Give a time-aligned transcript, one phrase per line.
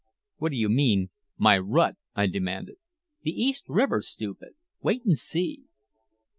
[0.37, 2.77] "What do you mean, my rut?" I demanded.
[3.21, 5.65] "The East River, Stupid wait and see."